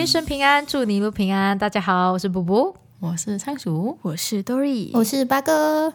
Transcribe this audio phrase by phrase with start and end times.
[0.00, 1.58] 一生平安，祝你一路平安。
[1.58, 5.92] 大家好，我是布布，我是仓鼠，我是 Dory，我是八哥。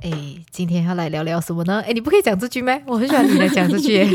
[0.00, 0.10] 哎，
[0.50, 1.84] 今天要来聊聊什么呢？
[1.86, 2.80] 哎，你不可以讲这句吗？
[2.86, 4.08] 我很喜欢你来讲这句。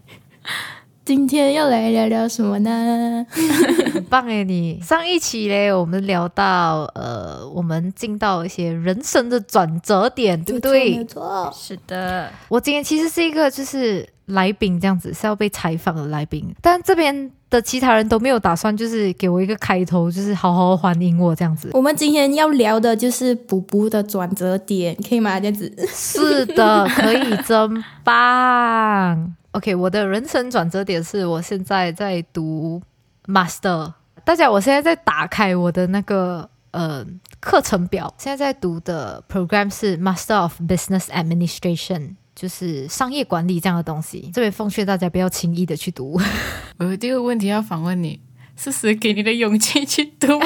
[1.04, 3.26] 今天要来聊聊什么呢？
[3.92, 4.42] 很棒哎！
[4.42, 10.96] 你上一期嘞，我们聊到呃，我们进到一些人生的转折点，对不对？
[10.96, 12.32] 没错，是的。
[12.48, 21.70] 我今天其实是一个就是来宾这样子，是要被采访的来宾，但这边的其他人都没有打算就是给我一个开头，就是好好欢迎我这样子。
[21.72, 25.40] 我们今天要聊的就是补补的转折点，可以吗？
[25.40, 29.34] 这样子是的，可以，真棒。
[29.52, 32.82] OK，我的人生转折点是我现在在读
[33.26, 33.94] Master。
[34.24, 37.02] 大家，我现在在打开我的那个呃
[37.40, 44.30] 课程表，现在在读的 program 是 Master of Business Administration，就是商业管理这样的东西。
[44.32, 46.20] 这边奉劝大家不要轻易的去读。
[46.78, 48.20] 我有第二个问题要反问你：
[48.56, 50.38] 是谁给你的勇气去读？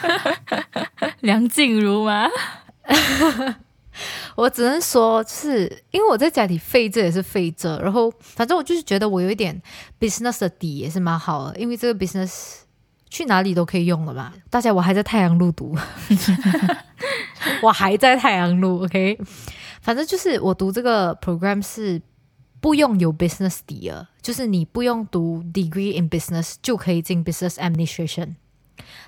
[1.20, 2.28] 梁静茹吗？
[4.36, 9.62] 我只能说，就是因为我在家里废着也是废着，然后反正我就是觉得我有一点
[9.98, 12.56] business 的底也是蛮好的，因为这个 business
[13.08, 14.34] 去哪里都可以用了嘛。
[14.50, 15.74] 大家，我还在太阳路读，
[17.62, 19.18] 我还在太阳路，OK。
[19.80, 22.00] 反正就是我读这个 program 是
[22.60, 28.34] 不用有 business 底的，就是你不用读 degree in business 就可以进 business administration。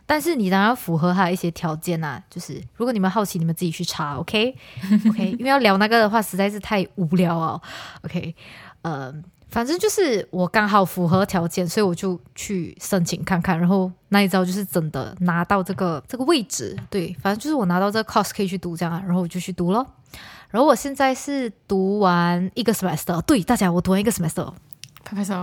[0.04, 7.60] 但是你当然要符合它一些条件呐，就是如果你们好奇，你们自己去查，OK，OK， 因为要聊那个的话实在是太无聊哦
[8.02, 8.34] ，OK，
[8.82, 9.12] 呃，
[9.48, 19.86] 反正就是我刚好符合条件，所以我就去申请看看，然后那一招就是真的拿到这个这个位置，对，反正就是我拿到这个 course 可以去读这样，然后我就去读了，
[20.52, 24.52] 然后我现在是读完一个 semester，对大家，我读完一个 semester。
[25.02, 25.34] 拍拍手，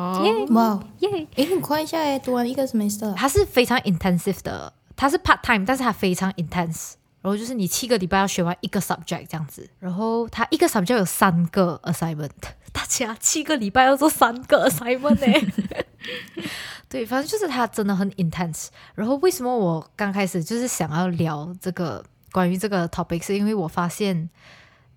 [0.52, 1.28] 哇，耶！
[1.36, 6.94] 哎，很快一下哎，读完一个 semester，它是非常 intensive 的，它是 part time，但是它非常 intense。
[7.22, 12.30] 然后就是你七个礼拜要学完一个 subject 这样子，然后它一个 subject 有三个 assignment，
[12.72, 15.84] 大家七个礼拜要做三个 assignment 呢？
[16.88, 18.68] 对，反正就是它真的很 intense。
[18.96, 22.02] 然后为什么我刚开始就是想要聊这个
[22.32, 24.30] 关于这个 topic，是因为我发现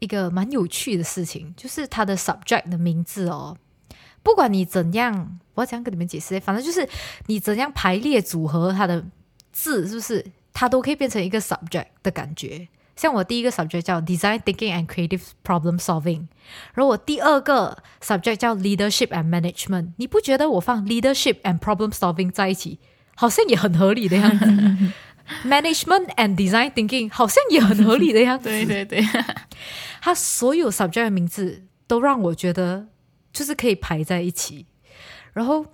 [0.02, 3.56] 一个蛮有趣的事情，就是它的 subject 的名字哦。
[4.24, 6.40] 不管你怎样，我要怎样跟你们解释？
[6.40, 6.88] 反正就是
[7.26, 9.04] 你怎样排列组合它的
[9.52, 12.66] 字，是不是它都可以变成一个 subject 的感觉？
[12.96, 16.26] 像我第一个 subject 叫 design thinking and creative problem solving，
[16.74, 19.92] 然后我第二个 subject 叫 leadership and management。
[19.98, 22.80] 你不觉得我放 leadership and problem solving 在一起，
[23.14, 24.44] 好像也很合理的样子
[25.46, 28.48] ？management and design thinking 好像也很合理的样子。
[28.48, 29.02] 对对对，
[30.02, 32.88] 它所有 subject 的名字都让我觉得。
[33.32, 34.66] 就是可以排在一起，
[35.32, 35.64] 然后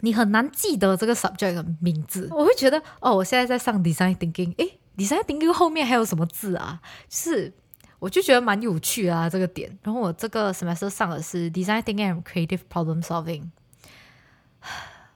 [0.00, 2.26] 你很难记得这个 subject 的名字。
[2.32, 6.80] 我会觉得，哦，我现在在上 design thinking，诶 d e s i g n thinking 后面还有什么字啊？
[7.08, 7.52] 就是
[8.00, 9.78] 我就觉得蛮有趣啊，这个点。
[9.84, 13.50] 然后我这个 semester 上的是 design thinking and creative problem solving。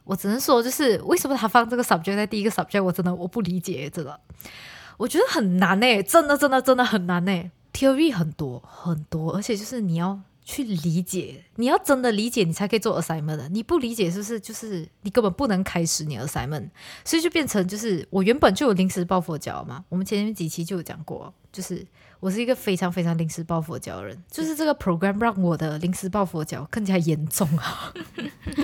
[0.05, 4.21] 我只能说，就是为什么他放这个 subject 在第一个 subject，我真的我不理解，真的，
[4.99, 10.21] 我觉得很难诶，真的真的真的很难诶 theory 很多很多，而且就是你要。
[10.49, 13.49] 去理解，你要真的理解，你才可以做 assignment 的。
[13.49, 16.69] 你不理解，是不是就是你根本不能开始你 assignment？
[17.05, 19.85] 所以就变成就是我原本就有临时抱佛脚嘛。
[19.89, 21.85] 我们前面几期就有讲过，就是
[22.21, 24.23] 我是一个非常非常临时抱佛脚的人。
[24.31, 27.93] 就是这个 program 让我的临时抱佛脚更加严重啊，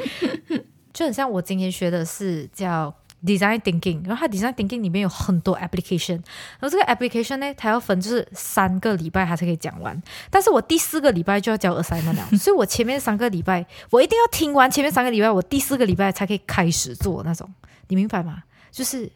[0.95, 2.95] 就很像我今天学的是叫。
[3.25, 6.15] Design thinking，然后它 design thinking 里面有很多 application，
[6.59, 17.49] 然后这个 application 呢，它要分就是三个礼拜它才可以讲完，但是我第四个礼拜就要交 assignment 了， 所以我前面三个礼拜我一定要听完前面三个礼拜，我第四个礼拜才可以开始做那种，
[17.87, 18.43] 你明白吗？
[18.73, 19.09] 就是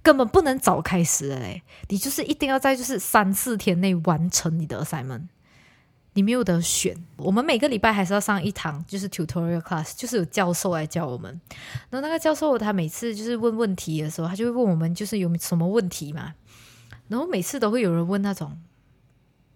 [0.00, 5.22] 根本不能早开始的嘞，你就是一定要在就是三四天内完成你的 assignment。
[6.14, 11.40] 你没有得选，我们每个礼拜还是要上一堂，就是 tutorial class，就是有教授来教我们。
[11.88, 16.34] 然后那个教授他每次就是问问题的时候，他就会问我们就是有什么问题嘛。
[17.08, 18.58] 然后每次都会有人问那种，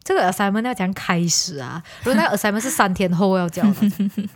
[0.03, 3.91] 这个 assignment 要讲开始啊，如果那个 assignment 是三天后要交的，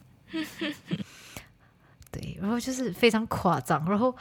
[2.11, 4.15] 对，然后就是非常夸张，然后。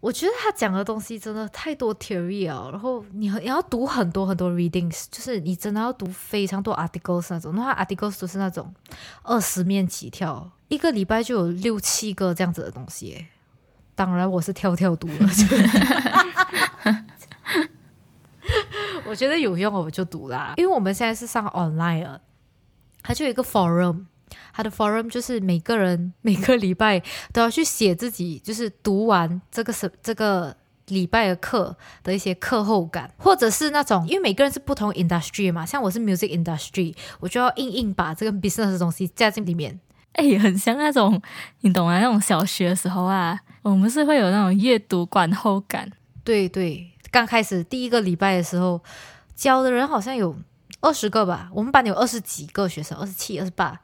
[0.00, 8.74] 我觉得他讲的东西真的太多 theory 啊，然后你你要读很多很多 readings，就是你真的要读非常多 articles 那种，那 articles 都是那种
[9.22, 13.26] 二十面起跳，一个礼拜就有六七个这样子的东西。
[13.94, 15.28] 当然我是跳跳读了，
[19.04, 22.22] 我觉得有用我就读啦，因为我们现在是上 online 了，
[23.02, 24.06] 它就有一个 forum。
[24.52, 30.56] 它的 forum 就是每个人每个礼拜都要去写自己，就是读完这个是这个
[30.86, 39.78] 礼拜的课的一些课后感，或者是那种因为每个人是不同 industry 嘛，像我是 music industry，我就要硬硬把这个 business 的东西加进里面。
[40.14, 41.22] 哎，很像那种
[41.60, 41.96] 你懂吗？
[42.00, 45.88] 那种小学的时候啊，我们是会有那种阅读观后感。
[46.24, 48.82] 对对，刚开始第一个礼拜的时候，
[49.36, 50.36] 教的人好像有
[50.80, 53.80] 二十个吧，我们班有二十几个学生，二十七、二十八，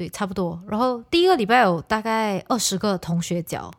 [0.00, 0.58] 对，差不多。
[0.66, 3.70] 然后第一个礼拜有大概二十个同学交，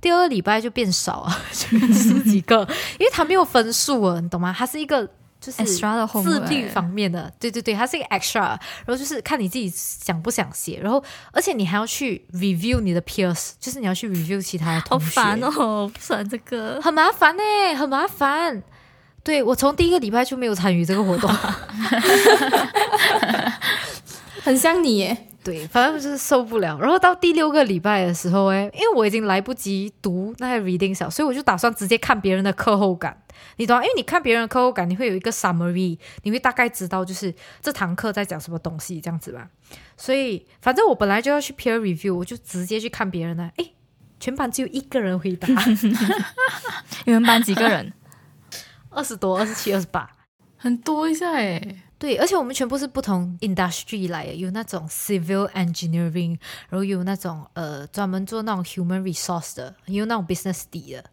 [0.00, 2.66] 第二个礼拜就变少啊， 就十几个，
[2.98, 4.52] 因为他没有分数啊，你懂吗？
[4.58, 5.08] 他是一个
[5.40, 8.58] 就是 extra 的自律方面的，对对对，它是一个 extra，然
[8.88, 16.80] 后就是看你自己想不想写，然后而且你还要去 review 你的 peers，就是你要去 review 其他的好同学，烦哦，不喜欢这个。
[16.82, 17.42] 很麻烦呢、
[17.76, 18.64] 很麻烦。
[19.22, 21.30] 对我从第一个礼拜就没有参与这个活动，
[24.42, 25.27] 很像你耶。
[25.44, 26.78] 对，反正就是受不了。
[26.78, 33.22] 然后到第六个礼拜的时候，哎，因为我已经来不及读那些 reading 小，所以我就打算直接看别人的课后感。
[33.56, 33.82] 你懂吗？
[33.82, 37.32] 因为你看别人的课后感，你会有一个 summary，你会大概知道就是
[37.62, 39.48] 这堂课在讲什么东西这样子吧。
[39.96, 43.44] 所以反正我本来就要去 peer review，我就直接去看别人的。
[43.56, 43.70] 哎，
[44.18, 45.48] 全班只有一个人回答，
[47.06, 47.92] 你们班几个人？
[48.90, 50.10] 二十多、二十七、二十八。
[50.56, 51.60] 很多一下哎，
[51.98, 61.04] 对，而且我们全部是不同 industry 来的，有那种 civil engineering，然后有那种呃专门做那种 human resource 的，也有那种 business 底的，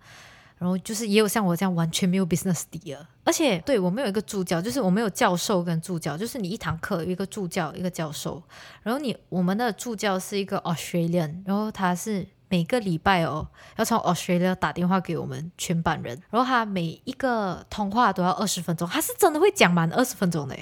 [0.60, 3.08] 然后就是也有像我这样完全没有 business 底的。
[3.24, 8.44] 而且对我们有一个助教，就是我们有教授跟助教，就是你一堂课有一个助教一个教授，
[8.84, 12.28] 然后你我们的助教是一个 Australian，然后他是。
[12.48, 13.46] 每个礼拜哦，
[13.76, 20.56] 要从 Australia 打电话给我们全班人，然后他每一个通话都要二十分钟，他是真的会讲满二十分钟的，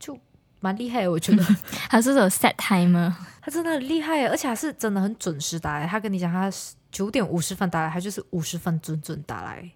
[0.00, 0.18] 就
[0.58, 1.44] 蛮厉害，我觉得
[1.88, 3.12] 他是有 set timer？
[3.40, 5.86] 他真的很厉害，而且他是真的很准时打来。
[5.86, 6.50] 他跟你讲，他
[6.90, 9.70] 九点五十分打来，他就是五十分准准打来，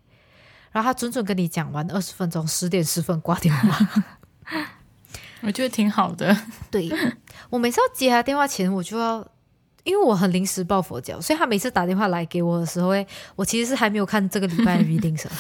[0.73, 3.88] 然后他准准跟你讲完二十分钟，十点十分挂电话。
[5.43, 6.37] 我觉得挺好的。
[6.71, 6.91] 对
[7.50, 9.25] 我每次要接他电话前，我就要。
[9.85, 15.31] 因为我很临时抱佛脚，所以他每次打电话来给我的时候，哎，我其实是还没有看这个礼拜的 reading 什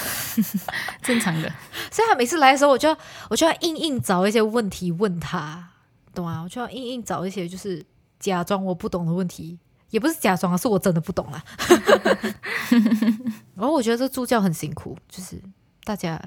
[1.02, 1.50] 正常的。
[1.90, 2.96] 所以他每次来的时候，我就要
[3.30, 5.66] 我就要硬硬找一些问题问他，
[6.14, 6.42] 懂吗？
[6.44, 7.84] 我就要硬硬找一些就是
[8.20, 9.58] 假装我不懂的问题，
[9.90, 11.42] 也不是假装，是我真的不懂啦。
[13.56, 15.40] 然后我觉得这助教很辛苦，就是
[15.84, 16.20] 大家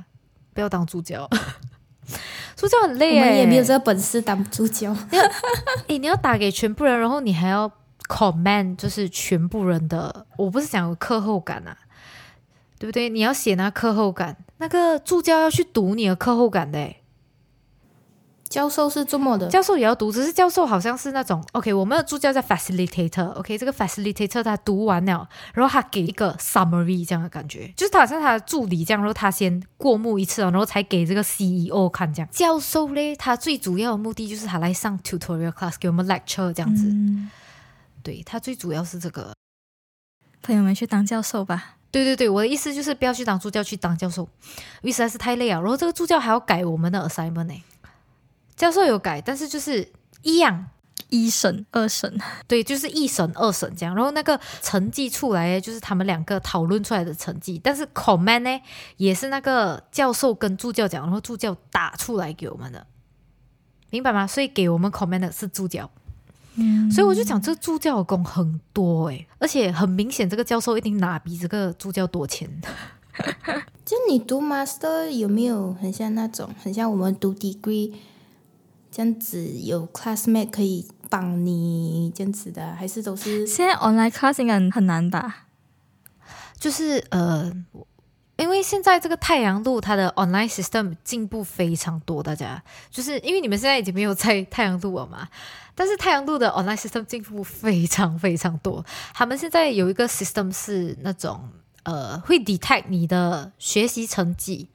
[0.53, 1.29] 不要当助教，
[2.55, 4.95] 助教很累我们，也没有这个本事当助教。
[5.87, 7.71] 诶，你要打给全部人，然后你还要
[8.07, 11.77] command，就是全部人的，我不是讲有课后感啊，
[12.79, 13.09] 对不对？
[13.09, 17.01] 你要写那课后感，那个助教要去读你的课后感的诶，
[18.49, 32.29] 教授是这么的，教授也要读，只是教授好像是那种 OK，我们的助教叫 facilitator，OK，、这个 facilitator 他读完了，然后他给一个 summary 这样的感觉，就是他好像他的助理这样，然后他先过目一次哦，然后才给这个 CEO 看这样。
[32.31, 37.29] 教授嘞，他最主要的目的就是他来上 tutorial class 给我们 lecture 这样子，嗯，
[38.07, 39.33] 对他最主要是这个。
[40.41, 41.75] 朋友们去当教授吧。
[41.91, 44.23] 对对对，我的意思就是不要去当助教，去当教授，
[44.81, 45.59] 因为实在是太累了。
[45.59, 47.63] 然后这个助教还要改我们的 assignment 呢，
[48.55, 50.67] 教授有改，但是就是一样，
[51.09, 53.93] 一审、二审， 对，就是一审、二审这样。
[53.93, 57.59] 然后那个成绩出来，就是他们两个讨论出来的成绩。
[57.61, 58.61] 但是 comment 呢，
[58.95, 62.87] 也是那个教授跟助教讲，然后助教打出来给我们的，
[63.89, 64.25] 明白吗？
[64.25, 65.91] 所以给我们 comment 的是助教。
[66.57, 72.49] 嗯，所以我就讲，这个助教的工很多诶，而且很明显，这个教授一定拿比这个助教多钱。
[73.85, 77.93] 就你读 master 有没有很像那种，很像我们读 degree
[78.91, 85.45] 这样子，有 classmate 可以帮你这样子的，还是都是现在 online class 应该很很难吧？
[86.59, 87.51] 就是呃，
[88.37, 95.27] 因为现在这个太阳路它的 online system 进步非常多，大家就是因为你们现在已经没有在太阳路了嘛，
[95.75, 98.85] 但是太阳路的 online system 进步非常非常多。
[99.13, 101.49] 他们现在有一个 system 是那种
[101.83, 104.69] 呃会 detect 你的学习成绩。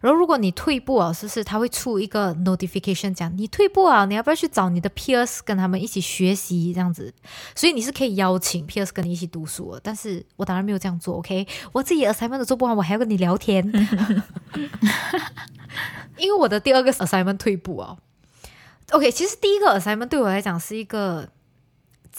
[0.00, 4.06] 然后，如果你退步啊，是不是他会出一个 notification 讲你退步啊？
[4.06, 7.12] 你要不要去找你的 peers 跟他们一起学习这样子？
[7.54, 9.80] 所以你是可以邀请 peers 跟你一起读书的。
[9.82, 11.46] 但是我当然没有这样做，OK？
[11.72, 13.62] 我自己 assignment 都做不完，我还要跟你聊天，
[16.16, 17.98] 因为我的第二个 assignment 退步哦。
[18.92, 21.28] OK，其实第一个 assignment 对我来讲是一个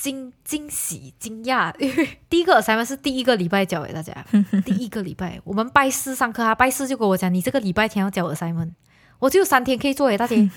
[0.02, 4.26] 惊惊喜、惊讶，因 为第一个 assignment 是第一个礼拜交给大家，
[4.66, 5.40] 第一个礼拜。
[5.44, 8.72] 我们拜四上课啊，拜四就跟我讲，你这个礼拜天要交 assignment，
[9.20, 10.50] 我只有三天可以做诶，大姐。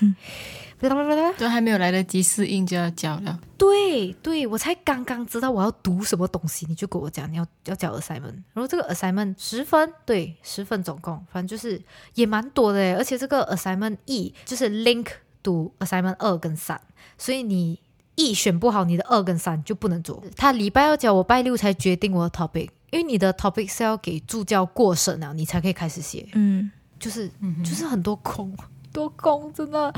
[1.39, 3.39] 都还没有来得及适应就要交了。
[3.57, 11.81] 对对，我才刚刚知道我要读什么东西，你就跟我讲你要要交 assignment，然后这个 assignment 十分，对，十分总共，反正就是
[12.15, 15.07] 也蛮多的诶，而且这个 assignment E 就是 link
[15.43, 16.79] 读 assignment 二跟三，
[17.17, 17.79] 所以你
[18.17, 20.23] E 选不好，你的二跟三就不能做。
[20.37, 27.29] 他礼拜二交，我拜六才决定我的 topic，因为你的 topic 是要给助教过审了，你才可以开始写，嗯，就是
[27.65, 28.57] 就是很多空，
[28.93, 29.93] 多空真的。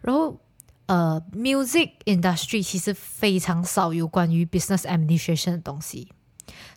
[0.00, 0.34] 然后
[0.86, 6.08] 呃，music industry 其实非常少有关于 business administration 的东西，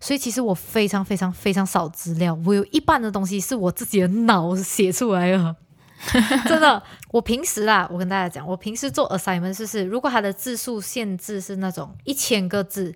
[0.01, 5.55] 所以其实我非常非常非常少资料，我有一半的东西是我自己的脑写出来的。
[6.47, 6.81] 真的，
[7.11, 12.95] 我平时啦，我跟大家讲，我平时做 assignment 就是，如果它的字数限制是那种一千个字，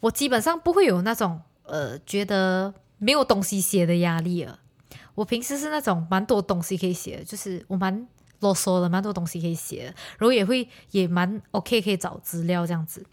[0.00, 4.58] 我基本上不会有那种呃觉得没有东西写的压力了。
[5.14, 8.06] 我平时是那种蛮多东西可以写的，就是我蛮
[8.40, 13.04] 啰嗦的，蛮多东西可以写，然后也会也蛮 OK 可以找资料这样子。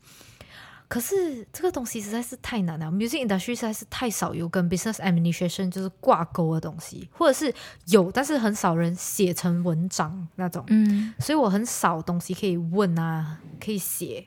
[0.89, 7.53] 可是这个东西实在是太难了，music industry 实在是太少有跟 business administration 就是挂钩的东西，或者是
[7.87, 10.63] 有，但是很少人写成文章那种。
[10.67, 14.25] 嗯，所以我很少东西可以问啊，可以写，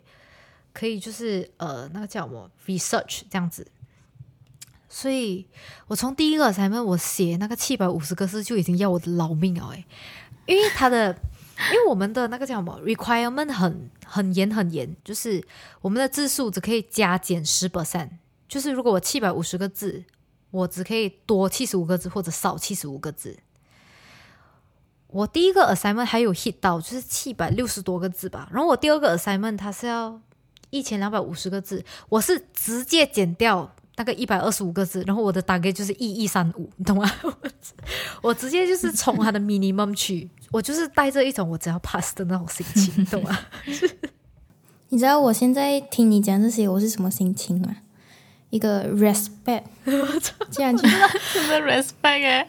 [0.71, 3.65] 可以就是呃，那个叫什么 research 这样子。
[4.87, 5.47] 所以
[5.87, 9.85] 我从第一个 assignment 我写那个七百五十个字就已经要我的老命了诶，
[10.45, 11.17] 因为它的，
[11.69, 15.43] 因为我们的那个叫什么 requirement 很很严很严，就是
[15.81, 18.09] 我们的字数只可以加减十 percent，
[18.47, 20.03] 就是如果我七百五十个字，
[20.49, 23.37] 我只可以多七十五个字或者少七十五个字。
[25.07, 28.49] 我第一个 assignment 还有 hit 到，就是七百六十多个字吧。
[28.51, 30.19] 然后我第二个 assignment 它是要
[30.69, 37.07] 一千两百五十个字，我是直接减掉那个一百二十五个字，然后我的大概就是一一三五，你 懂吗？
[38.23, 43.37] 我直接就是从它的 minimum 去，我就是带着一种我只要 pass 的那种心情，你 懂吗？
[44.89, 47.77] 你知道我现在听你讲这些，我是什么心情吗？
[48.49, 49.65] 一个 respect，
[50.49, 50.87] 竟然去
[51.31, 52.47] 真的 respect 哎，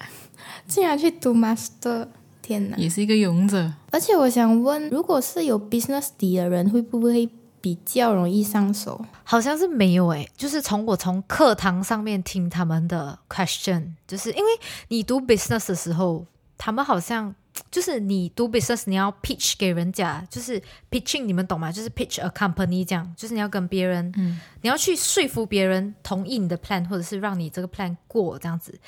[0.66, 2.08] 竟然去读 master，
[2.40, 2.78] 天哪！
[2.78, 3.74] 也是一个勇者。
[3.90, 7.28] 而且我想问，如果是有 business 底的人，会不会
[7.62, 9.02] 比较容易上手？
[9.24, 14.50] 好像是没有诶，就是从我从课堂上面听他们的 question，就是因为
[14.88, 16.26] 你读 business 的时候，
[16.58, 17.34] 他们好像
[17.70, 21.70] 就是你读 business，你要 pitch 给人家，就是 pitching，你们懂吗？
[21.70, 28.78] 就是 pitch a company 这样，就是你要跟别人，嗯，你要去说服别人同意你的 plan，或者是让你这个 plan 过这样子。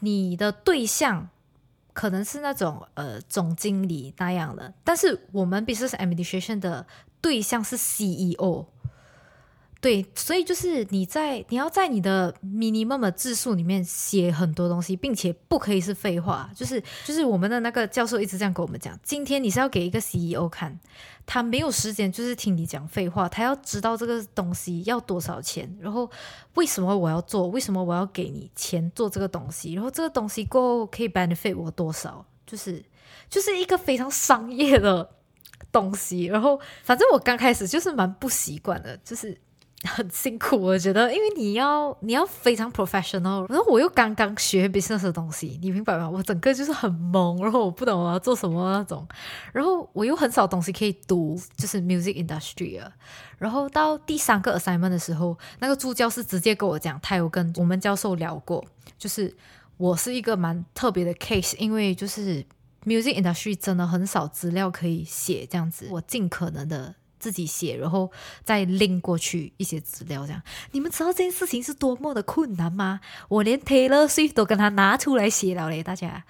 [0.00, 1.28] 你的对象
[1.92, 6.86] 可能是那种呃总经理那样的，但是我们 business administration 的
[7.20, 8.66] 对象是 CEO。
[9.80, 16.50] 对，所以就是你在你要在你的 minimum 的字数里面写很多东西，并且不可以是废话。
[16.52, 20.76] 就是就是我们的那个教授一直这样跟我们讲，今天你是要给一个 CEO 看，
[21.24, 26.10] 他没有时间就是听你讲废话，他要知道这个东西要多少钱，然后
[26.54, 32.84] 为什么我要做，为什么我要给你钱做这个东西，然后这个东西过后可以 benefit 我多少，就是
[33.30, 35.08] 就是一个非常商业的
[35.70, 36.24] 东西。
[36.24, 39.38] 然后反正我刚开始就是蛮不习惯的，就是。
[39.84, 46.10] 很辛苦，我觉得，因为你要你要非常 professional，然后我又刚刚学 business 的东西，你明白吗？
[46.10, 49.06] 我整个就是很懵，然后我不懂我要做什么那种，
[49.52, 52.90] 然后我又很少东西可以读，就是 music industry 啊。
[53.38, 58.64] 然后到第三个 assignment 的时候，那个助教是直接跟我讲，他有跟我们教授聊过，
[58.98, 59.32] 就是
[59.76, 62.44] 我是一个蛮特别的 case，因为就是
[62.84, 66.94] music industry 真的很少资料可以写，这样子，我尽可能的。
[67.20, 68.12] 自己写，然后
[68.44, 73.00] 再拎过去一些资料，这样你们知道这件事情是多么的困难吗？
[73.28, 76.24] 我连 Taylor Swift 都跟他拿出来写了嘞，大家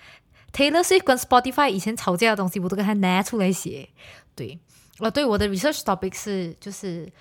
[0.51, 3.91] Taylor Swift 跟 Spotify 以前吵架的东西，我都跟他拿出来写。
[4.35, 4.59] 对，
[5.01, 7.13] 哦，对，我的 research topic 是就是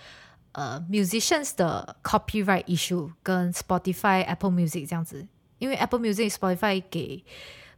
[0.54, 7.22] 呃 musicians 的 copyright issue 跟 Spotify、Apple Music 这样子，因为 Apple Music、Spotify 给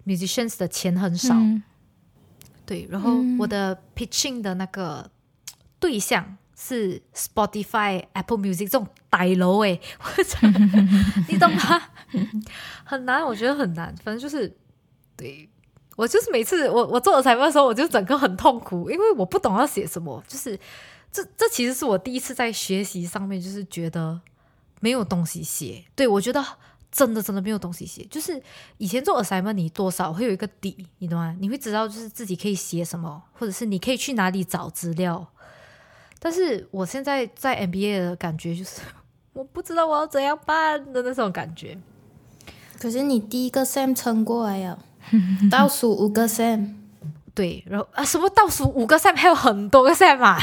[0.10, 1.36] musicians 的钱很少。
[1.36, 1.62] 嗯
[2.66, 5.10] 对，然后我的 pitching 的那个
[5.80, 9.82] 对象是 Spotify、Apple Music 这种大楼诶，
[11.28, 11.82] 你懂吗？
[12.84, 13.88] 很难，我觉得很难。
[14.04, 14.56] 反正就是，
[15.18, 15.50] 对
[15.96, 20.24] 我就是每次我我做了采访的时候，我就整个很痛苦，因为我不懂要写什么。
[20.28, 20.56] 就是
[21.12, 24.22] 这这其实是我第一次在学习上面，就是觉得
[24.80, 25.86] 没有东西写。
[25.96, 26.46] 对我觉得
[26.92, 28.06] 真的真的没有东西写。
[28.10, 28.42] 就是
[28.78, 31.36] 以前做 assignment，你多少会有一个底，你懂吗？
[31.40, 35.28] 你会知道就是自己可以写什么，或者是你可以去哪里找资料。
[36.20, 38.82] 但是我现在在 MBA 的感觉就是，
[39.34, 41.78] 我不知道我要怎样办的那种感觉。
[42.78, 44.80] 可是你第一个 Sam 撑过来了，
[45.52, 46.76] 倒数五个 Sam，
[47.34, 50.38] 对，然后啊，什么倒数五个 sem 还有很多个 sem 啊？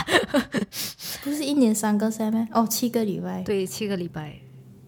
[1.22, 2.48] 不是一年三个 sem 吗？
[2.52, 3.42] 哦，七个礼拜。
[3.42, 4.38] 对，七个礼拜。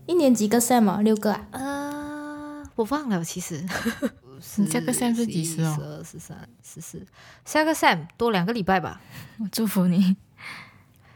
[0.08, 1.02] 一年几个 sem 啊？
[1.02, 1.46] 六个啊？
[1.52, 3.62] 呃，我忘了，其实。
[4.56, 5.74] 你下个 sem 是几时哦？
[5.76, 7.06] 十二、十三、十四，
[7.44, 9.02] 下个 sem 多两个礼拜吧。
[9.38, 10.16] 我祝福你。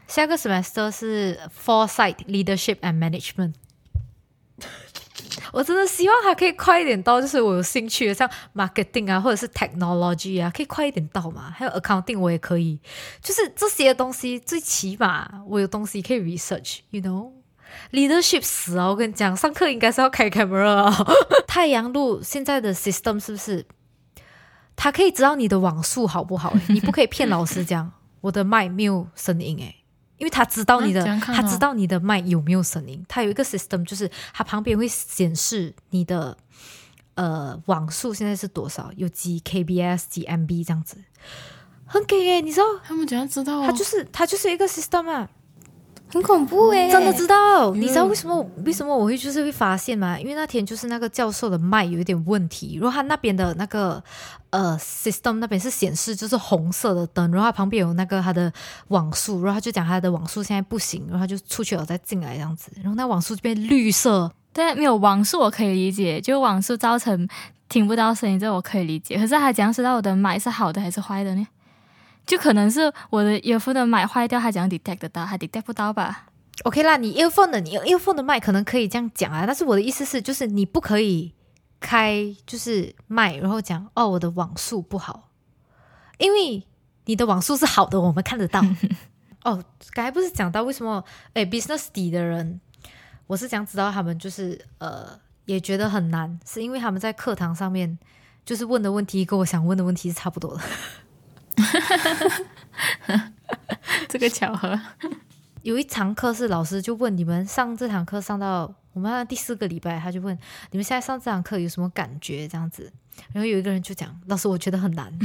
[0.07, 3.53] 下个 semester 是 foresight leadership and management。
[5.51, 11.49] 我真的希望它可以快一点到，就是我有兴趣的，像 marketing 啊，或者是 technology 啊，可以快一点到嘛。
[11.49, 12.79] 还有 accounting 我也可以，
[13.23, 17.01] 就是这些东西，最起码我有东西可以 research，you
[17.91, 18.87] know？leadership 死啊！
[18.87, 21.05] 我跟你讲，上课应该是要开 camera 啊。
[21.47, 23.65] 太阳路现在的 system 是不是？
[24.75, 26.61] 它可以知道你的网速好不好、欸？
[26.73, 29.75] 你不可以骗老师讲我的麦没有声音诶、
[30.17, 36.35] 因为他知道你的，他知道你的麦有没有声音，他有一个 system，就是它旁边会显示你的
[37.15, 40.97] 呃网速现在是多少，有几 kbs 几 MB 这样子，
[41.85, 43.63] 很给诶、你知道，他们怎样知道哦？
[43.67, 45.29] 它就是它就是一个 system 啊，
[46.13, 50.19] 很恐怖哎、真的知道，你知道为什么为什么我会就是会发现吗？
[50.19, 54.01] 因为那天就是那个教授的麦有一点问题，然后他那边的那个
[54.51, 58.53] 呃 system 那边是显示就是红色的灯，然后他旁边有那个他的
[58.89, 67.27] 网速，然后他就讲他的网速现在不行，然后他就出去了再进来这样子，然后那网速就变绿色，对，没有网速我可以理解，就网速造成
[67.67, 69.17] 听不到声音，这我可以理解。
[69.17, 71.47] 可是他怎样知道我的麦是好的还是坏的呢？
[72.25, 75.25] 就可能是我的 earphone 的麦坏掉，他怎样 detect 得到？
[75.25, 76.27] 他 detect 不到吧
[76.63, 81.33] ？OK 啦，你 earphone 的你 earphone 的麦可能可以这样讲啊，但是我的意思是，就是你不可以
[81.79, 85.29] 开就是麦，然后讲哦我的网速不好，
[86.17, 86.63] 因为
[87.05, 88.61] 你的网速是好的，我们看得到。
[89.43, 89.61] 哦，
[89.91, 91.03] 刚才不是讲到为什么
[91.33, 92.61] 诶 business 底的人，
[93.27, 97.99] 我是想知道他们就是呃也觉得很难，是因为他们在课堂上面
[98.45, 100.61] 就是问的问题跟我想问的问题是差不多的。
[104.09, 104.79] 这个巧合，
[105.61, 110.37] 有一堂课是老师就问你们上这堂课上到我们要第四个礼拜，他就问
[110.71, 112.91] 你们现在上这堂课有什么感觉这样子，
[113.31, 115.11] 然后有一个人就讲老师我觉得很难，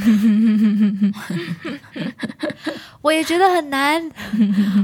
[3.02, 4.10] 我也觉得很难，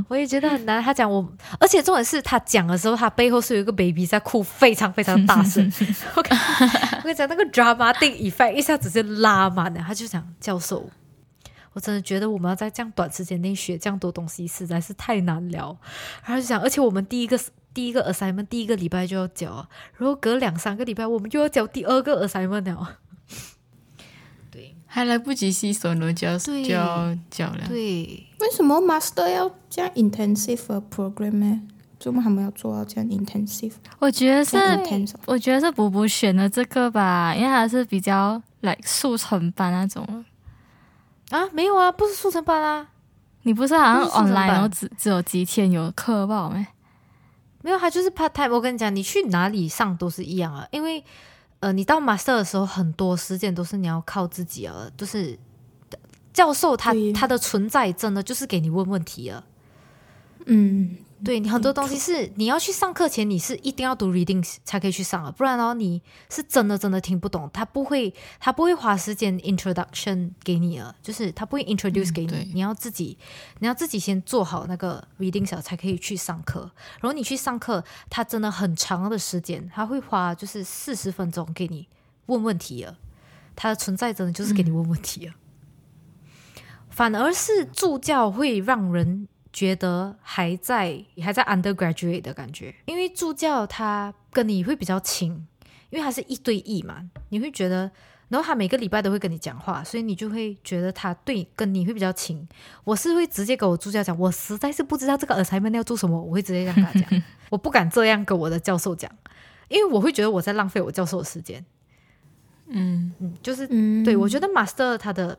[0.09, 0.83] 我也觉得很难。
[0.83, 5.73] 他讲我，而且重点是他讲的时候，他背后是有一个 baby 在哭，非常非常大声。
[6.15, 10.91] 我跟我跟你讲，那个 drama 定 effect 一下子就拉满了，他就讲教授。
[11.75, 15.77] 我真的觉得我们要在这样短时间内学这样多东西实在是太难了。
[16.25, 17.39] 然后就想，而且我们第一个
[17.75, 22.99] 第一个 assignment 第一个礼拜就要交啊，然后隔两三个礼拜我们就要交第二个 assignment 了。
[24.51, 27.65] 对还来不及吸收呢，就要就要交了。
[27.67, 31.63] 对，为什么 master 要这样 intensive 的 program 呢？
[31.99, 33.73] 为什么他们要做到这样 intensive？
[33.99, 34.57] 我觉得是？
[35.25, 40.25] 我觉得是补补选的这个吧，因为它是比较 like 速成班那种。
[41.35, 42.87] 啊，没有啊，不是速成班啊，
[43.43, 46.65] 你不是好像 online 然后只只有几天有课报没？
[47.63, 48.55] 没有，他就是 part time。
[48.55, 51.03] 我跟你讲，你去哪里上都是一样啊，因为
[51.59, 55.37] 呃，你到 master 的时候，很多时间都是你要靠自己啊，就是
[56.33, 59.43] 教授他他的存在真的就是给你问问题啊。
[60.47, 72.49] 嗯，对你很多东西是你要去上课前你是一定要读 reading 才可以去上的，不然哦你是真的真的听不懂，他不会他不会花时间 introduction 给你了，就是他不会 introduce 给你，对。
[72.53, 73.17] 你要自己
[73.61, 81.89] 你要自己先做好那个 reading 小才可以去上课，然后你去上课，他真的很长的时间，他会花就是四十分钟给你
[82.27, 82.99] 问问题了，
[83.57, 85.35] 他的存在真的就是给你问问题了，
[86.91, 95.31] 反而是助教会让人觉得还在还在 undergraduate 的感觉，因为助教他跟你会比较亲，
[95.91, 97.89] 因为他是一对一嘛，你会觉得，
[98.29, 102.47] 然后他每个礼拜都会跟你讲话，所以你就会觉得他对跟你会比较亲。
[102.83, 109.09] 我是会直接跟我助教讲，我实在是不知道这个 assignment 要做什么，我会直接这样跟他讲，我不敢这样跟我的教授讲，
[109.69, 111.65] 因为我会觉得我在浪费我教授的时间。
[112.67, 115.39] 嗯，嗯，就是嗯，对，我觉得 master 他的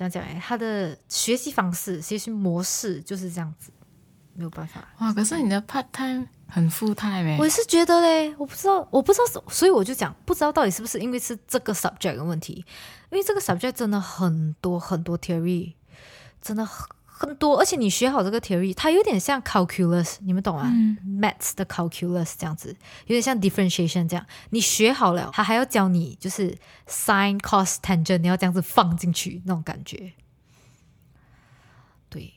[0.00, 3.70] 怎样讲哎，他的学习方式、学习模式就是这样子，
[4.32, 4.82] 没有办法。
[5.00, 12.64] 哇，可是你的 part time 很 full time 哎我，是觉得嘞，我不知道，我不知道，所以我就讲，不知道到底是不是因为是这个 subject 的问题，
[13.10, 15.74] 因为这个 subject 真的很多很多 theory，
[16.40, 16.88] 真的很
[17.20, 22.74] 很多，而且你学好这个 theory，它有点像 calculus，你们懂吗、m a t h s 的 calculus 这样子，
[23.06, 26.56] 有点像 differentiation 这样，你学好了，他还要教你就是
[26.88, 30.14] sin、cos、tangent，你要这样子放进去那种感觉。
[32.08, 32.32] 对，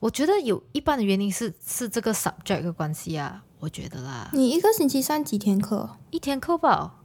[0.00, 4.30] 我觉得有一半的原因是是这个 subject 的关系啊，我觉得啦。
[4.32, 5.96] 你一个星期上几天课？
[6.10, 6.96] 一天课吧，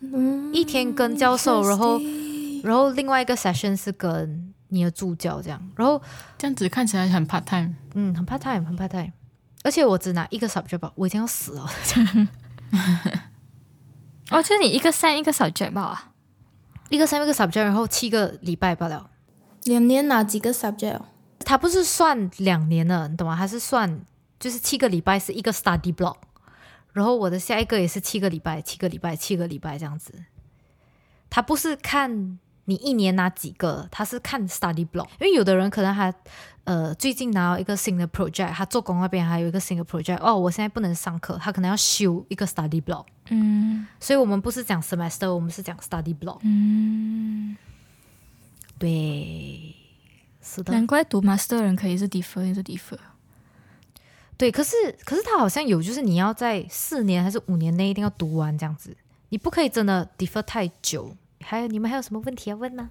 [0.00, 2.00] 嗯，一天跟教授，然后
[2.64, 6.00] 然后另外一个 session 是跟你的助教这样，然后
[6.36, 7.74] 这样子看起来很 part time。
[7.94, 9.12] 嗯，很 part time，很 part time，
[9.62, 11.70] 而且我只拿一个 subject 吧，我已经要死了。
[14.30, 16.12] 哦，就是你一个 s 一个 subject 吧啊？
[16.88, 19.10] 一个三一个 subject，然后七个礼拜罢了。
[19.64, 21.00] 两年拿几个 subject？
[21.44, 23.36] 它不是算两年的，你懂吗？
[23.36, 24.00] 它是算
[24.38, 26.16] 就是七个礼拜是一个 study block，
[26.92, 30.12] 然后我的下一个也是七个礼拜，七个礼拜，七个礼拜这样子。
[31.30, 35.08] 他不是看你一年拿几个，他是看 study block。
[35.20, 36.12] 因为有的人可能还
[36.64, 43.06] 呃最近拿到一个新的 project，他做工那边还有一个新的 project，哦，我现在不能上课，他可能要修一个 study block。
[43.30, 46.38] 嗯所以我们不是讲 semester，我们是讲 study block。
[46.42, 47.56] 嗯，
[48.78, 49.74] 对，
[50.40, 50.72] 是的。
[50.72, 52.98] 难怪读 master 的人可以是 defer 也是 defer。
[54.36, 58.96] 对，可是可是他好像有，就是你要在四年还是五年内一定要读完这样子，
[59.28, 61.16] 你不可以真的 defer 太久。
[61.44, 62.88] 还有你们还有什么问题要问呢？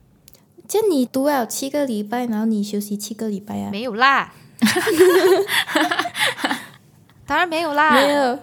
[0.67, 3.69] 就你读了七个礼拜，然后你休息七个礼拜啊？
[3.71, 4.33] 没有啦，
[7.25, 8.39] 当然没有啦，没有，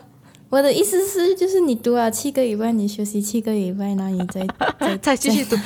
[0.51, 4.47] 我的意思是，就是你读了七个礼拜，你休息七个礼拜，然后你再
[4.79, 5.57] 再再继续读。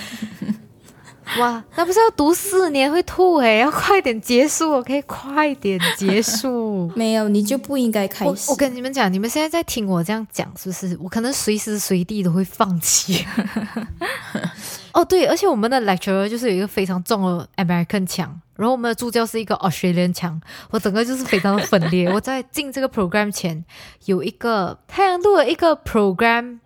[1.38, 6.90] 哇，那不是要读四年会吐诶、要快点结束，我可以快点结束。
[6.96, 8.50] 没有，你就不应该开我始。
[8.50, 10.98] 我跟你们讲，你们现在在听我这样讲，是不是？
[11.00, 13.24] 我可能随时随地都会放弃。
[14.92, 20.38] 哦，对，而且我们的 lecturer 就是有一个非常重的 American 腔，然后我们的助教是一个 Australian 腔，
[20.70, 22.06] 我整个就是非常的分裂。
[22.12, 23.64] 我在进这个 program 前，
[24.04, 26.58] 有一个太阳路的一个 program，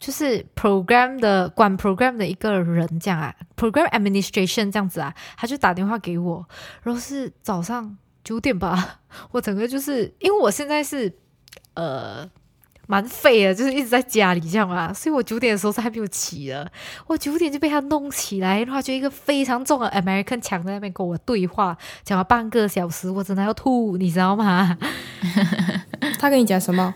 [0.00, 6.44] 就是 program 的管 program 的一个人这样啊，program administration 这样子啊，他就打电话给我，
[6.82, 9.00] 然后是早上九点吧，
[9.32, 11.12] 我整个就是因为我现在是
[11.74, 12.26] 呃
[12.86, 16.72] 蛮废的，就是一直在家里这样啊，所以我九点的时候是还没有起的，
[17.06, 24.78] 我九点就被他弄起来，然后就一个非常重的 American 墙在那边跟我对话，讲了半个小时，我真的要吐，你知道吗？
[26.18, 26.94] 他跟你讲什么？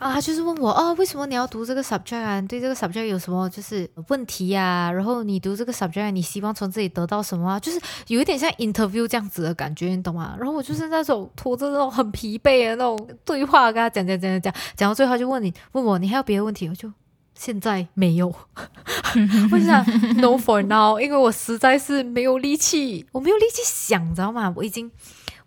[0.00, 2.40] 啊，就是问我哦，为什么你要读这个 subject 啊？
[2.40, 7.60] 你对这个 subject 有什么就是问题呀、然后你读这个 subject，你希望从这里得到什么啊？
[7.60, 10.34] 就是有一点像 interview 这样子的感觉，你懂吗？
[10.38, 16.66] 然后我就是那种拖着那种很疲惫的那种对话，跟他讲讲讲讲讲，讲到最后就问你问我你还有别的问题？
[16.66, 16.90] 我就
[17.34, 18.28] 现在没有，
[19.52, 19.84] 我就想
[20.16, 24.50] no for now，因为我实在是没有力气，我没有力气想，你知道吗？
[24.56, 24.90] 我已经。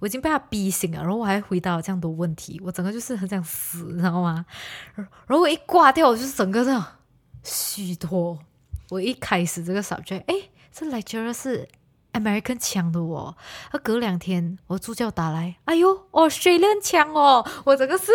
[0.04, 4.46] 我已经被他逼醒了，然后我还回答了这样多问题，我整个就是很想死，你知道吗？
[4.96, 6.86] 然后我一挂掉，我就是整个这样
[7.42, 8.38] 虚脱。
[8.90, 10.36] 我一开始这个 subject，哎，
[10.74, 11.66] 这 lecturer 是
[12.12, 13.38] American 枪的哦，
[13.72, 18.12] 他，隔两天我助教打来，哎呦，Australian 腔哦，我整个是，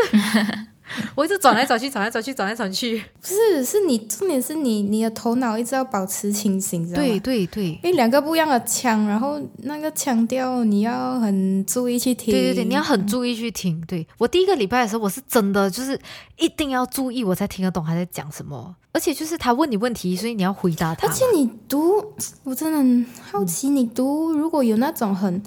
[1.15, 2.99] 我一直转来转去，转来转去，转来转去。
[3.21, 7.07] 不是，是你重点是你你的头脑一直要保持清醒，知道吗？
[7.07, 12.33] 对对对，因为两个不一样的腔，然后那个腔调你要很注意去听。
[12.33, 13.81] 对对对，你要很注意去听。
[13.87, 15.99] 对我第一个礼拜的时候，我是真的就是
[16.37, 18.75] 一定要注意，我才听得懂他在讲什么。
[18.91, 21.13] 而且就是他问你问题，所以你要回答他嘛。
[21.13, 22.03] 而且你读，
[22.43, 25.41] 我真的很好奇，你读如果有那种很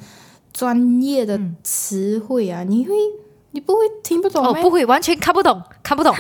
[0.53, 2.93] 专业的嗯词汇啊，你会
[3.51, 6.15] 你不会听不懂哦，不会，完全看不懂， 看不懂。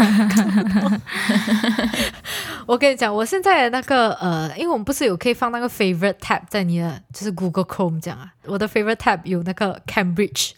[2.65, 10.51] 我跟你讲，我现在的那个呃，因为我们不是有可以放那个 favorite tab 在你的就是 Google Chrome 这样啊，我的 favorite tab 有那个 Cambridge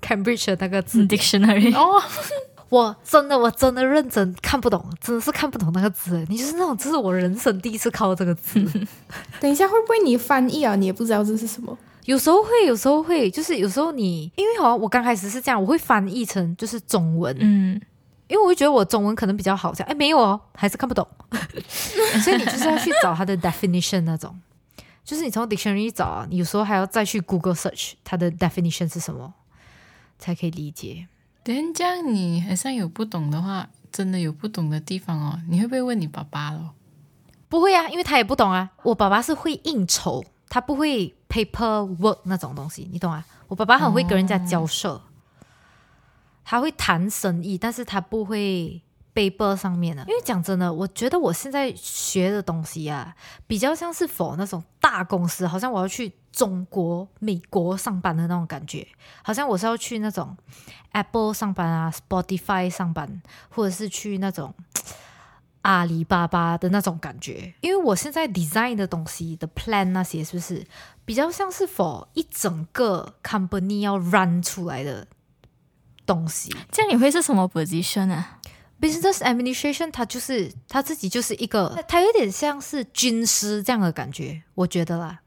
[0.00, 2.00] Cambridge 的那个字典 dictionary 哦，
[2.68, 6.24] 我真的我真的认真看不懂，真的是看不懂那个字。
[6.28, 8.62] 你就是那种，这是我人生第一次靠这个字。
[9.40, 10.76] 等一下会不会你翻译啊？
[10.76, 11.76] 你也不知道这是什么？
[12.08, 17.78] 有时候会，有时候会，就是有时候你，因为好像我刚开始是这样，我会翻译成就是中文，嗯，
[18.28, 21.06] 因为我会觉得我中文可能比较好，这样，哎，没有哦，还是看不懂，
[22.24, 24.34] 所以你就是要去找它的 definition 那种，
[25.04, 29.34] 就是你从 dictionary 找啊，你有时候还要再去 Google search 它的 definition 是什么，
[30.18, 31.08] 才可以理解。
[31.44, 36.70] 等这样你好像有不懂的话，真的有不懂的地方哦，你会不会问你爸爸咯？
[37.50, 38.70] 不会啊，因为他也不懂啊。
[38.84, 43.24] 我爸爸是会应酬，他不会 paper work 那种东西，你懂啊？
[43.48, 45.00] 我爸爸很会跟人家交涉，
[46.44, 48.80] 他会谈生意，但是他不会
[49.14, 50.02] paper 上面的。
[50.08, 53.14] 因为讲真的，我觉得我现在学的东西啊，
[53.46, 58.86] 比较像是否那种大公司，好像我要去中国、美国上班的那种感觉，
[59.22, 60.36] 好像我是要去那种
[60.92, 64.54] Apple 上班啊，Spotify 上班，或者是去那种。
[65.62, 70.64] 阿里巴巴的那种感觉，因为我现在 design 的东西的 plan 那些是不是
[71.04, 75.06] 比较像是 for 一整个 company 要 run 出来的
[76.06, 76.54] 东西？
[76.70, 78.38] 这样你会是什么 position 啊
[78.80, 85.20] ？business administration 它就是它自己就是一个，它有点像是军师这样的感觉，我觉得啦，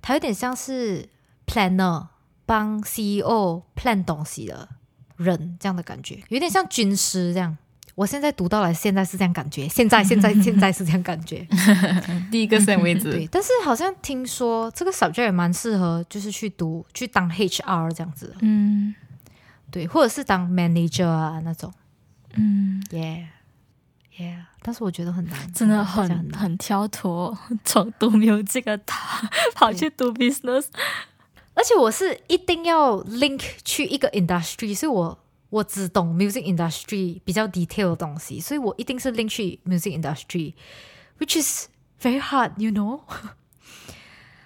[0.00, 1.08] 它有点像是
[1.46, 2.08] planner
[2.44, 4.68] 帮 CEO plan 东西的
[5.16, 7.56] 人这样的感觉，有点像军师这样。
[7.94, 11.46] 我现在读到了，现在是这样感觉，现在现在现在是这样感觉。
[12.30, 13.10] 第一个线位置。
[13.10, 18.94] 对，，但是好像听说这个 subject 也蛮适合，就是去读去当 HR 这样子，嗯。
[19.70, 21.72] 对，或者是当 manager 啊那种。
[22.34, 23.24] 嗯，，yeah。
[24.18, 24.44] Yeah。
[24.60, 30.66] 但是我觉得很难，真的很很跳脱，从读 music 的他跑去读 business，
[31.54, 35.18] 而且我是一定要 link 去一个 industry，所以我
[35.52, 41.68] 我只懂 music industry 比较 detail 的东西，所以我一定是 link 去 music industry，which is
[42.00, 43.02] very hard，you know。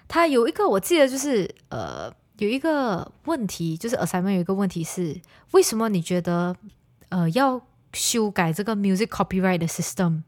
[0.09, 6.53] 他有一个我记得就是呃有一个问题，就是 assignment 有一个问题是为什么你觉得
[7.07, 7.61] 呃要
[7.93, 10.23] 修改这个 music copyright 的 system？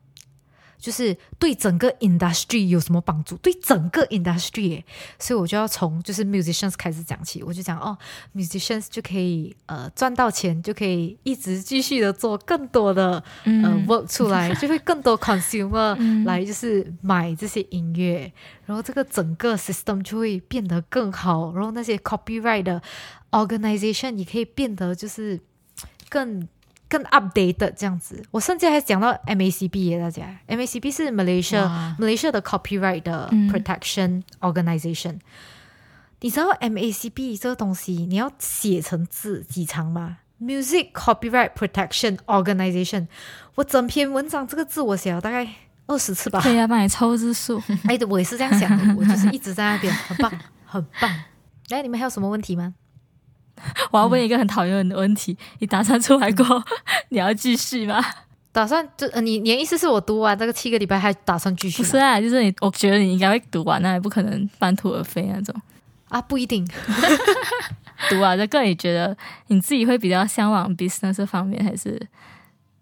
[0.80, 3.36] 就是对整个 industry 有什么帮助？
[3.38, 4.86] 对整个 industry，耶
[5.20, 7.98] 所以我就要从就是 musicians 开始讲起，我就讲哦
[8.34, 18.32] ，musicians 就可以呃赚到钱，就可以一直继续的做更多的、呃 work 出来， 就会更多 consumer 来就是买这些音乐，
[18.65, 22.82] 然后这个整个 system 就会变得更好，然后那些 copyright 的
[23.32, 25.39] organization 也可以变得就是
[26.10, 26.48] 更。
[26.89, 35.19] 更 updated 这样子，我甚至还讲到 MACB 耶，大家 MACB 是 Malaysia Malaysia 的 copyright 的嗯 protection organization。
[36.21, 43.08] 你知道 MACB 这个东西你要写成字几长吗？Music Copyright Protection Organization，
[43.56, 45.47] 我整篇文章这个字我写了大概
[45.86, 46.41] 二十次吧。
[46.41, 47.62] 可以要帮你抽字数。
[47.86, 50.32] 哎，我也是这样想的，我就是一直在那边，很棒，
[50.65, 51.10] 很棒。
[51.69, 52.73] 来，你们还有什么问题吗？
[53.91, 56.62] 我要问一个很讨厌的问题：你打算出来过后，
[57.10, 58.04] 你要继续吗？
[58.52, 61.84] 打算就呃，你你的意思是我读完这个七个礼拜还打算继续？
[61.84, 65.54] 不是啊，就是你，我觉得你应该会读完，那也不可能半途而废那种。
[66.10, 66.67] 啊，不一定。
[68.10, 69.15] 读啊，这个你觉得
[69.48, 72.02] 你自己会比较向往 business 这方面，还是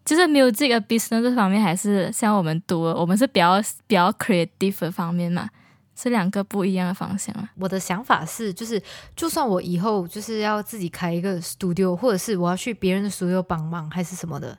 [0.06, 5.50] 就是 music 的 business 这方面，还是像我们读，我们是比较比较 creative 的方面嘛？
[5.98, 7.50] 是两个不一样的方向啊。
[7.58, 8.80] 我的想法是，就是
[9.16, 14.56] 就算我以后就是要自己开一个 studio，或者是我要去别人的 studio 帮忙，还是什么的，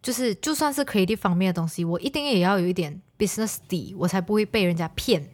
[0.00, 5.30] 就是就算是 creative 方面的东西，我一定也要有一点 business 底，我才不会被人家骗。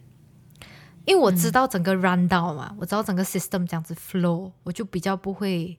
[1.07, 5.79] 因为我知道整个 run down 嘛，我知道整个 system 这样子 flow，我就比较不会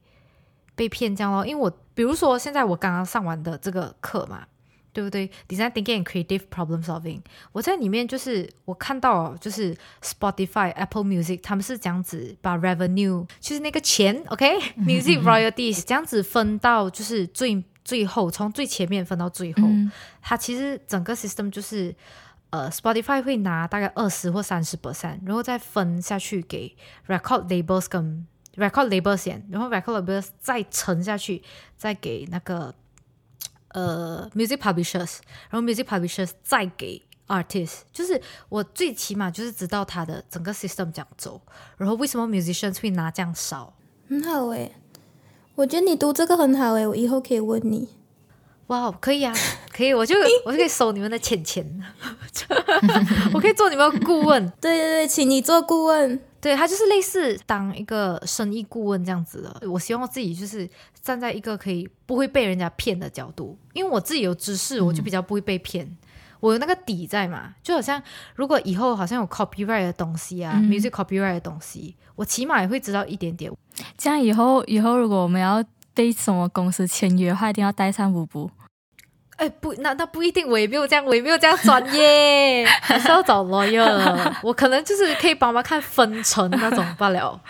[0.76, 1.44] 被骗这样咯。
[1.44, 4.46] 因为我比如说现在我刚刚上完的这个课嘛，
[4.96, 7.20] 对不对？Design thinking and creative problem solving，
[7.52, 21.94] 我在里面就是我看到哦就是 Spotify、Apple Music 他们是这样子把 revenue，就是那个钱，OK，music、royalties 这样子分到就是最最后，从最前面分到最后，嗯它其实整个 system 就是。
[22.52, 26.74] 呃，Spotify 会拿大概二十或三十 percent，然后再分下去给
[27.06, 31.44] record labels 跟 record labels 先，然后 record labels 再沉下去，
[31.76, 32.74] 再给那个
[33.76, 35.18] 呃 music publishers，
[35.50, 41.42] 然后 music publishers 再给 artist，就是我最起码就是知道它的整个 system 这样走，
[41.78, 43.74] 然后为什么 musicians 会拿这样少？
[44.08, 44.72] 很好诶，
[45.56, 47.90] 我觉得你读这个很好诶，我以后可以问你。
[48.68, 49.34] 哇，可以啊，
[49.72, 51.84] 可以，我就我就可以收你们的钱钱，
[53.34, 54.50] 我可以做你们的顾问。
[54.62, 56.20] 对对对，请你做顾问。
[56.46, 59.68] 对他就是类似当一个生意顾问这样子的。
[59.68, 60.70] 我希望自己就是
[61.02, 65.98] 站在一个可以不会被人家骗的角度，因为我自己有知识，我就比较不会被骗。
[66.40, 68.00] 我有那个底在嘛，就好像
[68.36, 73.52] 如果以后好像有 copyright 的东西啊、嗯 m u s i c copyright 的东西，我起码也会知道一点点。
[73.98, 78.52] 这样以后以后如果我们要被什么公司签约的话，一定要带上五步。
[79.38, 84.34] 哎，不，那那不一定，我也没有这样，我也没有这样专业， 还是要找 lawyer。
[84.42, 87.42] 我可能就是可以帮忙看分成那种罢了。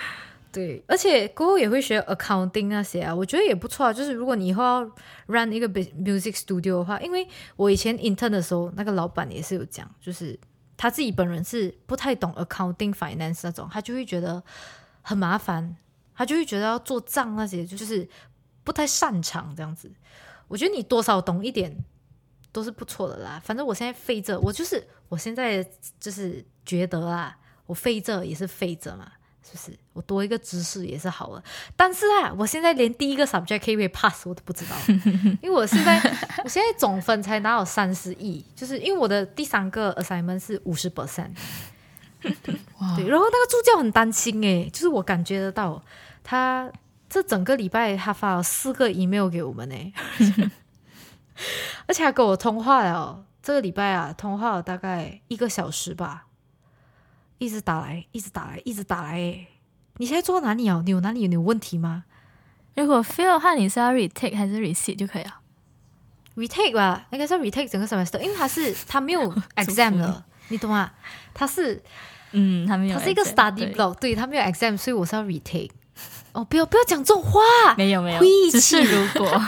[0.51, 3.91] 对，而且过后也会学 accounting 那些啊，我觉得也不错啊。
[3.93, 4.91] 就是如果你以后要
[5.27, 10.39] run 一个 music studio 的话，因为我以前 intern 的时候，那个老板也是有讲，就是
[10.77, 14.41] 他自己本人是不太懂 accounting finance 那种，他就会觉得
[15.01, 15.75] 很麻烦，
[16.15, 18.07] 他就会觉得要做账那些，就是
[18.63, 19.91] 不太擅长这样子。
[20.47, 21.75] 我觉得你多少懂一点
[22.51, 23.41] 都是不错的啦。
[23.43, 25.65] 反正我现在废这，我就是我现在
[25.99, 29.11] 就是觉得啊，我废这也是废这嘛，
[29.43, 29.77] 是不是？
[29.93, 31.43] 我多一个知识也是好了。
[31.75, 34.75] 但是啊，我现在连第一个 subject 可以不可以 pass 我都不知道，
[35.41, 35.97] 因为我现在
[36.43, 41.31] 我现在总分才拿有三十亿，就是因为我的第三个 assignment 是五十 percent。
[42.79, 45.79] 哇对，然后那个助教很担心诶，就是我感觉得到
[46.23, 46.71] 他
[47.15, 49.93] 这整个礼拜他发了四个 email 给我们呢，
[51.87, 56.25] 而且还跟我通话了，这个礼拜啊，通话了大概一个小时吧，
[57.37, 59.13] 一直打来，一直打来，一直打来。
[59.13, 59.47] 诶
[59.95, 60.81] 你现在坐哪里啊？
[60.83, 62.03] 你有哪里有你有问题吗
[62.75, 65.35] 如果 fail 的话，你是要 retake 还是 receipt 就可以了
[66.35, 70.91] ？？retake 吧，应该是 retake 整个 semester，因为他是他没有 exam 了，你懂吗？
[71.33, 71.81] 他是
[72.33, 72.99] 嗯，他没有。
[72.99, 75.71] 它是一个 study block，对他没有 exam，所以我是要 retake。
[76.35, 77.39] 哦，不要不要讲这种话，
[77.77, 79.41] 没有没有晦，只气是如果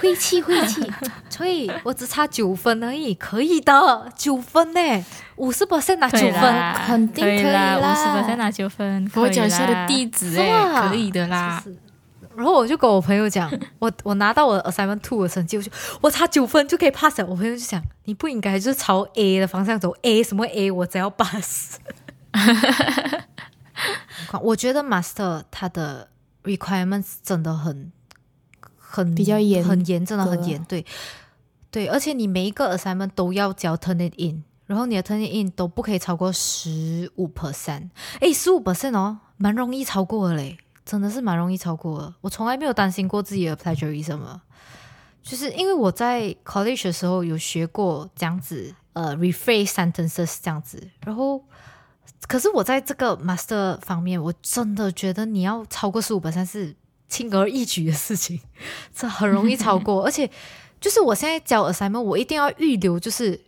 [0.00, 0.90] 晦气 晦气。
[1.28, 5.04] 所以我只差九分而已，可以的，九分呢，
[5.36, 11.60] 五十 percent 拿九分，肯定可以啦五十 percent 拿九分，我脚下的地址哎，可以的啦。
[11.62, 11.76] 是
[12.34, 15.70] 然后我就跟我朋友讲， 我我拿到我的 assignment two 的成绩，我就
[16.00, 17.26] 我差九分就可以 pass 了。
[17.26, 21.78] 我朋友就讲，你不应该就是朝 A 的方向走，A 什么 A，我只要 pass。
[24.42, 26.08] 我觉得 master 它的
[26.44, 27.92] requirements 真的很
[28.76, 30.84] 很比较严很严，真的很严，对
[31.70, 42.14] 对，而且你每一个 assignment 都要交 turn it in，然后你的 turn it in 都不可以超过十五 percent，诶，十五 percent 哦，蛮容易超过的嘞，真的是蛮容易超过的。
[42.22, 44.42] 我从来没有担心过自己的 plagiarism 了
[45.22, 51.42] 就是因为我在 college 的时候有学过这样子，呃，rephrase sentences 这样子，然后。
[52.26, 56.74] 可是我在这个 master 方面，我真的觉得你要超过十五是
[57.08, 58.40] 轻而易举的事情，
[58.94, 60.02] 这很容易超过。
[60.06, 60.28] 而且
[60.80, 63.40] 就是我现在交 assignment，我一定要预留就是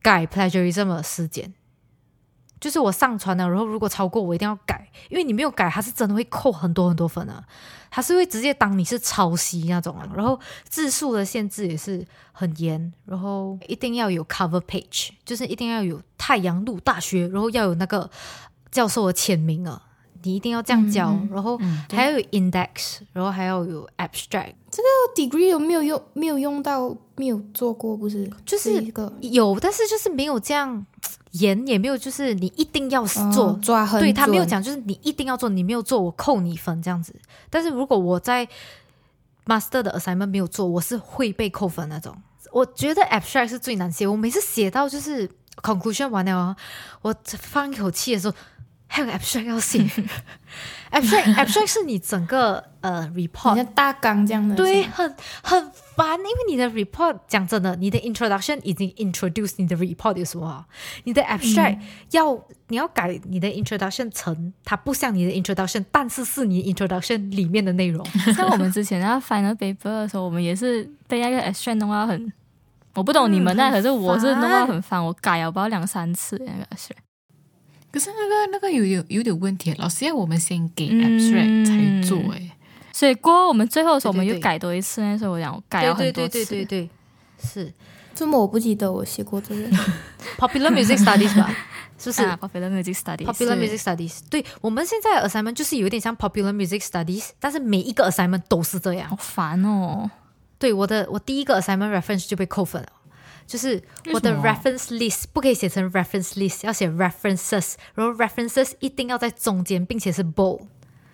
[0.00, 1.52] 改 plagiarism 的时间，
[2.58, 7.44] 就是我上传了，然后如果超过，我一定要改，因为你没有改，他是真的会扣很多很多分的，
[7.90, 10.08] 它是会直接当你是抄袭那种啊。
[10.14, 18.08] 然后字数的限制也是很严，然后一定要有 cover page，就是一定要有太阳路大学，然后要有那个
[18.70, 19.82] 教授的签名啊，
[20.22, 26.02] 你一定要这样教，然后嗯，还要有 index，然后还要有 abstract，这个 degree 有没有用？
[26.12, 28.30] 没有用到，没有做过，不是？
[28.44, 28.84] 就是
[29.20, 30.86] 有，但是就是没有这样
[31.32, 33.46] 严，也没有就是你一定要做。
[33.46, 37.14] 哦抓很对他没有讲，就是你一定要做，你没有做，我扣你分这样子。
[37.48, 38.48] 但是如果我在
[39.46, 42.16] master 的 assignment 没有做，我是会被扣分那种。
[42.52, 45.28] 我觉得 abstract 是最难写，我每次写到就是
[45.62, 46.56] conclusion 完了哦，
[47.02, 48.34] 我放一口气的时候，
[48.92, 49.78] 还有个 abstract 要写。
[50.90, 60.66] abstract abstract 是你整个呃 report 大纲这样的，对，很很烦，因为你的 report 讲真的，你的 introduction 已经 introduce 你的 report 有什么啊？
[61.04, 61.78] 你的 abstract、
[62.10, 68.04] 要你要改你的 introduction 成它不像你的 introduction，但是是你 introduction 里面的内容。
[68.34, 72.32] 像我们之前那 final paper 的时候，我们也是被那个 abstract 弄到很，
[72.94, 77.04] 我不懂你们那，嗯可是我是弄到很烦，我改了不知道两三次那个 abstract。
[77.92, 82.50] 可是那个那个有有有点问题，老师要我们先给嗯 abstract 才做哎。
[82.92, 86.32] 所以过后我们最后的时候，我们又对对对改多一次，那时候我讲改了对很多次。
[86.32, 86.90] 对对对对对，
[87.48, 87.72] 是
[88.14, 89.68] 这么我不记得我写过这个。
[90.38, 91.54] popular music studies 吧？
[91.98, 92.22] 是不是？
[92.24, 93.24] 啊，popular music studies。
[93.24, 99.16] Popular music studies，对我们现在的 assignment 就是有点像 popular music studies，但是每一个 assignment 都是这样好。
[99.16, 100.10] 烦哦。
[100.58, 102.88] 对我的我第一个 assignment reference 就被扣分了，
[103.50, 103.82] 就是
[104.12, 110.60] 我的 reference list 不可以写成 reference list，要写 references，然后 references 一定要在中间，并且是 bold。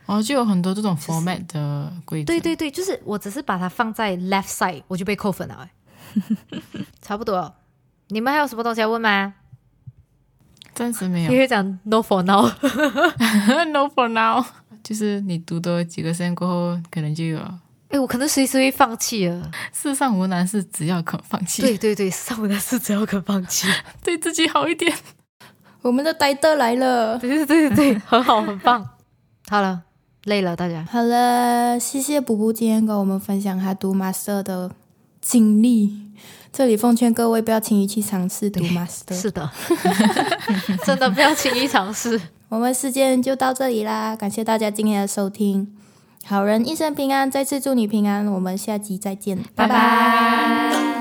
[0.04, 2.26] 哦，就有很多这种 format 的规则。
[2.26, 5.70] 对对对，就是我只是把它放在 left side，我就被扣分了欸。
[7.00, 7.54] 差不多，
[8.08, 9.32] 你们还有什么东西要问吗？
[10.74, 11.38] 暂时没有你。
[11.38, 12.46] 会讲 no for now。
[13.72, 14.44] no for now，
[14.84, 17.60] 就是你读多几个 sem 过后，可能就有了。
[17.88, 19.50] 哎，我可能随时会放弃了。
[19.72, 21.62] 世上无难事，只要肯放弃。
[21.62, 23.68] 对对对，上午的事只要肯放弃。
[24.02, 24.92] 对自己好一点。
[25.82, 27.16] 我们的呆的来了。
[27.18, 28.84] 对对对对对， 很好，很棒。
[29.48, 29.82] 好了，
[30.24, 30.84] 累了，大家。
[30.90, 34.72] 好了，谢谢补补今天跟我们分享他读 master 的
[35.20, 36.06] 经历。
[36.52, 39.14] 这里奉劝各位不要轻易去尝试读 master。
[39.14, 39.48] 是的，
[40.84, 42.20] 真的不要轻易尝试。
[42.48, 45.76] 我们时间就到这里啦，感谢大家今天的收听。
[46.28, 50.95] 好人一生平安，再次祝你平安，我们下集再见，拜拜